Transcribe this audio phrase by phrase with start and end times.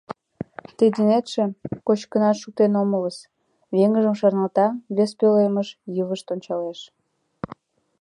[0.77, 1.43] Тый денетше
[1.87, 3.17] кочкынат шуктен омылыс...—
[3.75, 6.79] веҥыжым шарналта, вес пӧлемыш йывышт ончалеш.